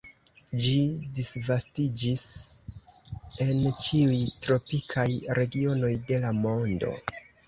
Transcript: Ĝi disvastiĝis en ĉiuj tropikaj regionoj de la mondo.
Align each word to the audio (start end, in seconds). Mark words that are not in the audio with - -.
Ĝi 0.67 0.77
disvastiĝis 1.17 2.23
en 3.45 3.51
ĉiuj 3.81 4.15
tropikaj 4.47 5.05
regionoj 5.41 5.91
de 6.09 6.19
la 6.25 6.33
mondo. 6.39 6.91